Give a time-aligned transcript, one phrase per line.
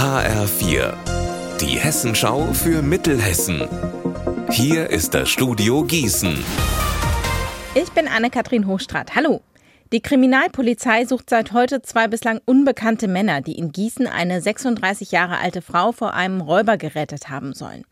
[0.00, 0.94] HR4,
[1.60, 3.68] die Hessenschau für Mittelhessen.
[4.50, 6.42] Hier ist das Studio Gießen.
[7.74, 9.14] Ich bin Anne-Kathrin Hochstrat.
[9.14, 9.42] Hallo.
[9.92, 15.36] Die Kriminalpolizei sucht seit heute zwei bislang unbekannte Männer, die in Gießen eine 36 Jahre
[15.36, 17.84] alte Frau vor einem Räuber gerettet haben sollen.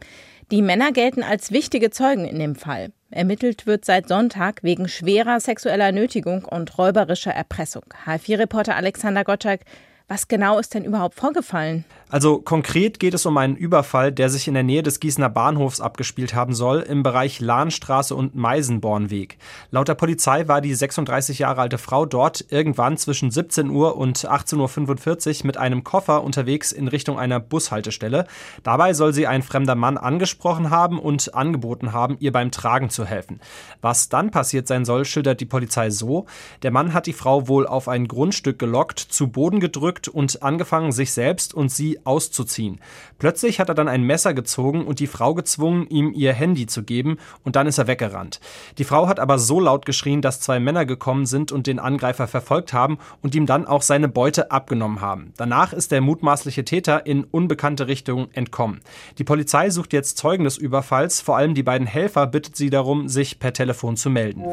[0.51, 2.91] Die Männer gelten als wichtige Zeugen in dem Fall.
[3.11, 7.85] Ermittelt wird seit Sonntag wegen schwerer sexueller Nötigung und räuberischer Erpressung.
[8.07, 9.61] H4-Reporter Alexander Gottschalk,
[10.09, 11.85] was genau ist denn überhaupt vorgefallen?
[12.11, 15.81] Also konkret geht es um einen Überfall, der sich in der Nähe des Gießener Bahnhofs
[15.81, 19.37] abgespielt haben soll, im Bereich Lahnstraße und Meisenbornweg.
[19.71, 24.19] Laut der Polizei war die 36 Jahre alte Frau dort irgendwann zwischen 17 Uhr und
[24.19, 28.27] 18.45 Uhr mit einem Koffer unterwegs in Richtung einer Bushaltestelle.
[28.63, 33.05] Dabei soll sie ein fremder Mann angesprochen haben und angeboten haben, ihr beim Tragen zu
[33.05, 33.41] helfen.
[33.83, 36.25] Was dann passiert sein soll, schildert die Polizei so.
[36.63, 40.93] Der Mann hat die Frau wohl auf ein Grundstück gelockt, zu Boden gedrückt und angefangen,
[40.93, 42.81] sich selbst und sie auszuziehen.
[43.19, 46.83] Plötzlich hat er dann ein Messer gezogen und die Frau gezwungen, ihm ihr Handy zu
[46.83, 48.41] geben und dann ist er weggerannt.
[48.79, 52.27] Die Frau hat aber so laut geschrien, dass zwei Männer gekommen sind und den Angreifer
[52.27, 55.33] verfolgt haben und ihm dann auch seine Beute abgenommen haben.
[55.37, 58.81] Danach ist der mutmaßliche Täter in unbekannte Richtung entkommen.
[59.19, 63.09] Die Polizei sucht jetzt Zeugen des Überfalls, vor allem die beiden Helfer bittet sie darum,
[63.09, 64.45] sich per Telefon zu melden.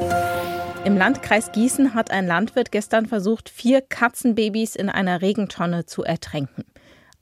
[0.86, 6.64] Im Landkreis Gießen hat ein Landwirt gestern versucht, vier Katzenbabys in einer Regentonne zu ertränken.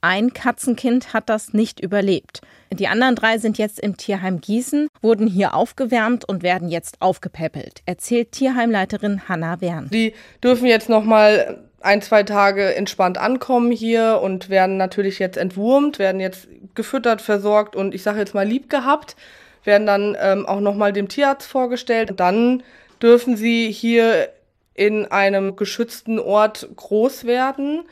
[0.04, 2.42] Ein Katzenkind hat das nicht überlebt.
[2.74, 7.82] Die anderen drei sind jetzt im Tierheim Gießen, wurden hier aufgewärmt und werden jetzt aufgepäppelt,
[7.86, 9.90] erzählt Tierheimleiterin Hanna Wern.
[9.94, 15.38] Die dürfen jetzt noch mal ein, zwei Tage entspannt ankommen hier und werden natürlich jetzt
[15.38, 19.16] entwurmt, werden jetzt gefüttert, versorgt und ich sage jetzt mal lieb gehabt,
[19.64, 22.12] werden dann ähm, auch noch mal dem Tierarzt vorgestellt.
[22.12, 22.62] Und dann
[23.02, 24.28] dürfen sie hier
[24.74, 27.84] in einem geschützten Ort groß werden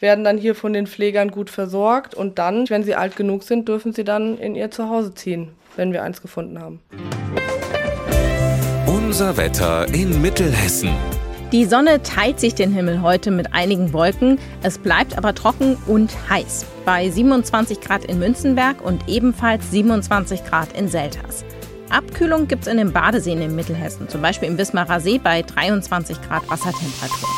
[0.00, 3.68] werden dann hier von den Pflegern gut versorgt und dann, wenn sie alt genug sind,
[3.68, 6.80] dürfen sie dann in ihr Zuhause ziehen, wenn wir eins gefunden haben.
[8.86, 10.90] Unser Wetter in Mittelhessen.
[11.52, 14.38] Die Sonne teilt sich den Himmel heute mit einigen Wolken.
[14.62, 16.64] Es bleibt aber trocken und heiß.
[16.84, 21.44] Bei 27 Grad in Münzenberg und ebenfalls 27 Grad in Selters.
[21.90, 26.20] Abkühlung gibt es in den Badeseen in Mittelhessen, zum Beispiel im Wismarer See bei 23
[26.22, 27.28] Grad Wassertemperatur.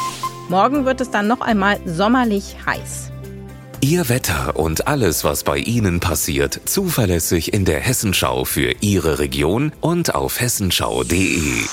[0.48, 3.10] Morgen wird es dann noch einmal sommerlich heiß.
[3.80, 9.72] Ihr Wetter und alles, was bei Ihnen passiert, zuverlässig in der Hessenschau für Ihre Region
[9.80, 11.64] und auf hessenschau.de.